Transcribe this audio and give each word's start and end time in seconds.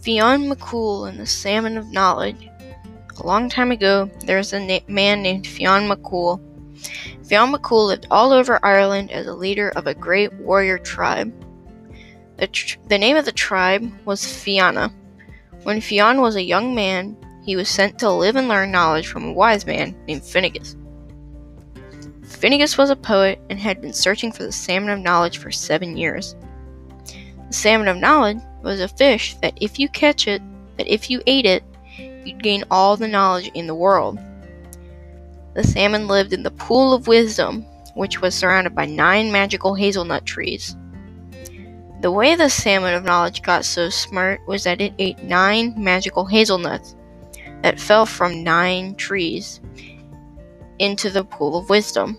Fionn 0.00 0.48
McCool 0.48 1.08
and 1.08 1.20
the 1.20 1.26
Salmon 1.26 1.76
of 1.76 1.92
Knowledge. 1.92 2.48
A 3.18 3.26
long 3.26 3.50
time 3.50 3.70
ago, 3.70 4.10
there 4.24 4.38
was 4.38 4.54
a 4.54 4.60
na- 4.60 4.80
man 4.88 5.20
named 5.22 5.46
Fionn 5.46 5.88
McCool. 5.88 6.40
Fionn 7.22 7.52
McCool 7.52 7.86
lived 7.86 8.06
all 8.10 8.32
over 8.32 8.64
Ireland 8.64 9.10
as 9.12 9.26
a 9.26 9.34
leader 9.34 9.68
of 9.76 9.86
a 9.86 9.94
great 9.94 10.32
warrior 10.34 10.78
tribe. 10.78 11.32
The, 12.38 12.46
tr- 12.46 12.78
the 12.88 12.96
name 12.96 13.18
of 13.18 13.26
the 13.26 13.32
tribe 13.32 13.92
was 14.06 14.24
Fianna. 14.24 14.90
When 15.64 15.82
Fionn 15.82 16.22
was 16.22 16.36
a 16.36 16.42
young 16.42 16.74
man, 16.74 17.14
he 17.44 17.54
was 17.54 17.68
sent 17.68 17.98
to 17.98 18.10
live 18.10 18.36
and 18.36 18.48
learn 18.48 18.70
knowledge 18.70 19.06
from 19.06 19.24
a 19.24 19.32
wise 19.32 19.66
man 19.66 19.94
named 20.06 20.22
Finnegas. 20.22 20.76
Finnegas 22.22 22.78
was 22.78 22.88
a 22.88 22.96
poet 22.96 23.38
and 23.50 23.58
had 23.58 23.82
been 23.82 23.92
searching 23.92 24.32
for 24.32 24.44
the 24.44 24.52
salmon 24.52 24.88
of 24.88 24.98
knowledge 24.98 25.36
for 25.36 25.50
seven 25.50 25.98
years. 25.98 26.34
The 27.48 27.52
salmon 27.52 27.88
of 27.88 27.98
knowledge 27.98 28.38
was 28.62 28.80
a 28.80 28.88
fish 28.88 29.36
that 29.42 29.54
if 29.60 29.78
you 29.78 29.88
catch 29.88 30.26
it, 30.26 30.42
that 30.76 30.86
if 30.92 31.10
you 31.10 31.22
ate 31.26 31.46
it, 31.46 31.62
you'd 32.24 32.42
gain 32.42 32.64
all 32.70 32.96
the 32.96 33.08
knowledge 33.08 33.50
in 33.54 33.66
the 33.66 33.74
world. 33.74 34.18
The 35.54 35.64
salmon 35.64 36.06
lived 36.06 36.32
in 36.32 36.42
the 36.42 36.50
pool 36.50 36.92
of 36.92 37.06
wisdom, 37.06 37.62
which 37.94 38.20
was 38.20 38.34
surrounded 38.34 38.74
by 38.74 38.86
nine 38.86 39.32
magical 39.32 39.74
hazelnut 39.74 40.24
trees. 40.24 40.76
The 42.00 42.10
way 42.10 42.34
the 42.34 42.48
salmon 42.48 42.94
of 42.94 43.04
knowledge 43.04 43.42
got 43.42 43.64
so 43.64 43.90
smart 43.90 44.40
was 44.46 44.64
that 44.64 44.80
it 44.80 44.94
ate 44.98 45.22
nine 45.22 45.74
magical 45.76 46.24
hazelnuts 46.24 46.96
that 47.62 47.80
fell 47.80 48.06
from 48.06 48.42
nine 48.42 48.94
trees 48.94 49.60
into 50.78 51.10
the 51.10 51.24
pool 51.24 51.58
of 51.58 51.68
wisdom. 51.68 52.18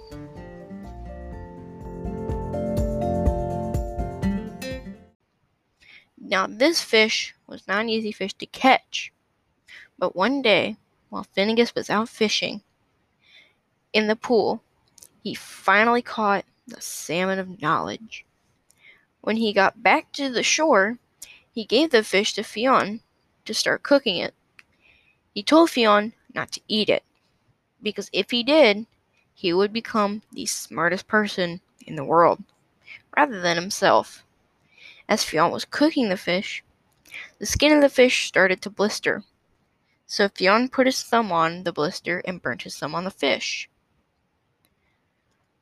Now, 6.32 6.48
this 6.48 6.82
fish 6.82 7.36
was 7.46 7.68
not 7.68 7.82
an 7.82 7.90
easy 7.90 8.14
fish 8.14 8.34
to 8.36 8.46
catch, 8.46 9.12
but 10.00 10.16
one 10.16 10.42
day, 10.42 10.78
while 11.10 11.28
Finnegas 11.36 11.76
was 11.76 11.90
out 11.90 12.08
fishing 12.08 12.62
in 13.92 14.08
the 14.08 14.16
pool, 14.16 14.64
he 15.22 15.36
finally 15.36 16.02
caught 16.02 16.46
the 16.66 16.80
salmon 16.80 17.38
of 17.38 17.62
knowledge. 17.62 18.26
When 19.20 19.36
he 19.36 19.52
got 19.52 19.84
back 19.84 20.14
to 20.14 20.30
the 20.30 20.42
shore, 20.42 21.00
he 21.52 21.66
gave 21.66 21.90
the 21.90 22.02
fish 22.02 22.34
to 22.36 22.44
Fionn 22.44 23.02
to 23.44 23.54
start 23.54 23.84
cooking 23.84 24.16
it. 24.16 24.34
He 25.34 25.44
told 25.44 25.70
Fionn 25.70 26.14
not 26.34 26.54
to 26.54 26.62
eat 26.70 26.88
it, 26.88 27.04
because 27.84 28.10
if 28.14 28.32
he 28.32 28.42
did, 28.42 28.86
he 29.34 29.52
would 29.52 29.74
become 29.74 30.22
the 30.32 30.46
smartest 30.46 31.10
person 31.10 31.60
in 31.86 31.96
the 31.96 32.06
world, 32.06 32.42
rather 33.18 33.42
than 33.42 33.58
himself. 33.58 34.24
As 35.12 35.26
Fionn 35.26 35.52
was 35.52 35.66
cooking 35.66 36.08
the 36.08 36.16
fish, 36.16 36.64
the 37.38 37.46
skin 37.46 37.74
of 37.74 37.82
the 37.82 37.90
fish 37.90 38.28
started 38.28 38.62
to 38.62 38.70
blister. 38.70 39.26
So 40.06 40.30
Fionn 40.30 40.70
put 40.70 40.88
his 40.88 41.04
thumb 41.04 41.34
on 41.34 41.64
the 41.64 41.74
blister 41.74 42.20
and 42.20 42.42
burnt 42.42 42.62
his 42.62 42.78
thumb 42.78 42.96
on 42.96 43.04
the 43.04 43.12
fish. 43.12 43.70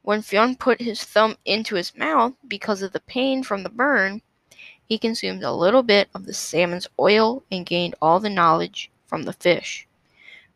When 0.04 0.22
Fionn 0.22 0.56
put 0.56 0.82
his 0.82 1.04
thumb 1.04 1.36
into 1.46 1.74
his 1.74 1.98
mouth 1.98 2.34
because 2.48 2.84
of 2.84 2.92
the 2.92 3.00
pain 3.00 3.42
from 3.42 3.64
the 3.64 3.72
burn, 3.72 4.22
he 4.86 5.00
consumed 5.00 5.42
a 5.42 5.52
little 5.52 5.82
bit 5.82 6.10
of 6.14 6.28
the 6.28 6.34
salmon's 6.36 6.88
oil 7.00 7.44
and 7.52 7.66
gained 7.66 7.96
all 8.04 8.20
the 8.20 8.30
knowledge 8.30 8.92
from 9.08 9.24
the 9.24 9.34
fish. 9.34 9.88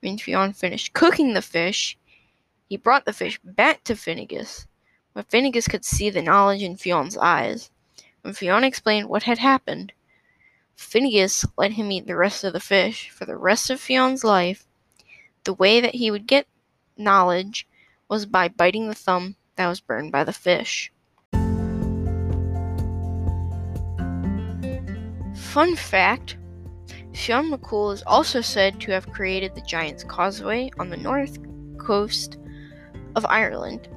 When 0.01 0.19
Fionn 0.19 0.53
finished 0.53 0.93
cooking 0.93 1.33
the 1.33 1.41
fish, 1.41 1.97
he 2.69 2.77
brought 2.77 3.05
the 3.05 3.13
fish 3.13 3.39
back 3.43 3.83
to 3.85 3.95
Finnegas, 3.95 4.67
but 5.15 5.31
Finnegas 5.31 5.67
could 5.67 5.83
see 5.83 6.11
the 6.11 6.21
knowledge 6.21 6.61
in 6.61 6.77
Fionn's 6.77 7.17
eyes. 7.17 7.71
When 8.23 8.33
Fionn 8.33 8.63
explained 8.63 9.09
what 9.09 9.23
had 9.23 9.39
happened, 9.39 9.91
Finnegas 10.77 11.45
let 11.57 11.73
him 11.73 11.91
eat 11.91 12.07
the 12.07 12.15
rest 12.15 12.45
of 12.45 12.53
the 12.53 12.61
fish 12.61 13.09
for 13.09 13.25
the 13.25 13.35
rest 13.35 13.69
of 13.69 13.81
Fionn's 13.81 14.23
life. 14.23 14.65
The 15.43 15.53
way 15.53 15.81
that 15.81 15.95
he 15.95 16.09
would 16.09 16.25
get 16.25 16.47
knowledge 16.95 17.67
was 18.07 18.25
by 18.25 18.47
biting 18.47 18.87
the 18.87 18.95
thumb 18.95 19.35
that 19.57 19.67
was 19.67 19.81
burned 19.81 20.13
by 20.13 20.23
the 20.23 20.31
fish. 20.31 20.89
Fun 25.35 25.75
fact 25.75 26.37
Fionn 27.13 27.51
McCool 27.51 27.93
is 27.93 28.03
also 28.07 28.39
said 28.39 28.79
to 28.79 28.93
have 28.93 29.11
created 29.11 29.53
the 29.53 29.61
Giant's 29.67 30.05
Causeway 30.05 30.71
on 30.79 30.89
the 30.89 30.95
north 30.95 31.39
coast 31.77 32.37
of 33.17 33.25
Ireland. 33.25 33.89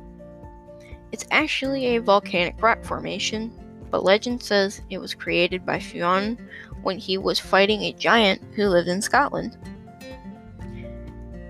It's 1.13 1.27
actually 1.31 1.95
a 1.95 2.01
volcanic 2.01 2.61
rock 2.61 2.85
formation, 2.85 3.53
but 3.91 4.05
legend 4.05 4.43
says 4.43 4.81
it 4.91 4.99
was 4.99 5.15
created 5.15 5.65
by 5.65 5.79
Fionn 5.79 6.39
when 6.83 6.99
he 6.99 7.19
was 7.19 7.39
fighting 7.39 7.83
a 7.83 7.93
giant 7.93 8.43
who 8.55 8.69
lived 8.69 8.89
in 8.89 9.03
Scotland. 9.03 9.57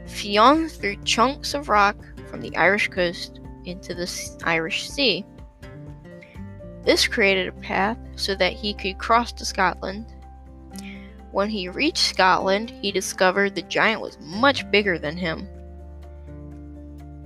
Fionn 0.06 0.68
threw 0.68 0.96
chunks 1.04 1.54
of 1.54 1.68
rock 1.68 1.96
from 2.28 2.40
the 2.40 2.56
Irish 2.56 2.88
coast 2.88 3.40
into 3.64 3.94
the 3.94 4.38
Irish 4.44 4.88
Sea. 4.88 5.24
This 6.84 7.06
created 7.08 7.48
a 7.48 7.52
path 7.52 7.98
so 8.14 8.34
that 8.36 8.52
he 8.52 8.72
could 8.72 8.98
cross 8.98 9.32
to 9.32 9.44
Scotland. 9.44 10.06
When 11.32 11.50
he 11.50 11.68
reached 11.68 11.98
Scotland, 11.98 12.70
he 12.70 12.92
discovered 12.92 13.54
the 13.54 13.62
giant 13.62 14.00
was 14.00 14.18
much 14.20 14.70
bigger 14.70 14.98
than 14.98 15.16
him. 15.16 15.48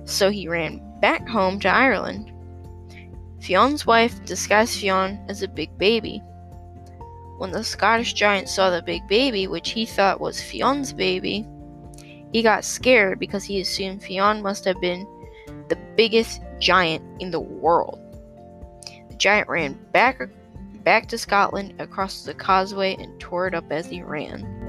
So 0.05 0.29
he 0.29 0.47
ran 0.47 0.81
back 0.99 1.27
home 1.27 1.59
to 1.61 1.69
Ireland. 1.69 2.30
Fionn's 3.41 3.87
wife 3.87 4.23
disguised 4.23 4.79
Fionn 4.79 5.19
as 5.27 5.41
a 5.41 5.47
big 5.47 5.75
baby. 5.77 6.21
When 7.39 7.51
the 7.51 7.63
Scottish 7.63 8.13
giant 8.13 8.47
saw 8.49 8.69
the 8.69 8.83
big 8.83 9.07
baby, 9.07 9.47
which 9.47 9.71
he 9.71 9.85
thought 9.85 10.21
was 10.21 10.39
Fionn's 10.39 10.93
baby, 10.93 11.47
he 12.31 12.43
got 12.43 12.63
scared 12.63 13.19
because 13.19 13.43
he 13.43 13.59
assumed 13.59 14.03
Fionn 14.03 14.43
must 14.43 14.63
have 14.65 14.79
been 14.79 15.07
the 15.69 15.77
biggest 15.97 16.41
giant 16.59 17.03
in 17.19 17.31
the 17.31 17.39
world 17.39 17.99
The 19.09 19.15
giant 19.15 19.49
ran 19.49 19.73
back 19.91 20.21
back 20.83 21.07
to 21.07 21.17
Scotland 21.17 21.73
across 21.79 22.23
the 22.23 22.33
causeway 22.33 22.95
and 22.95 23.19
tore 23.19 23.47
it 23.47 23.55
up 23.55 23.71
as 23.71 23.87
he 23.87 24.01
ran. 24.01 24.60